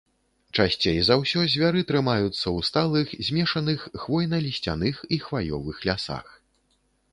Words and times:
Часцей 0.61 0.95
за 1.09 1.17
ўсё 1.23 1.43
звяры 1.55 1.83
трымаюцца 1.91 2.31
ў 2.31 2.59
сталых 2.71 3.13
змешаных 3.29 3.79
хвойна-лісцяных 4.05 4.95
і 5.17 5.23
хваёвых 5.29 5.77
лясах. 5.89 6.27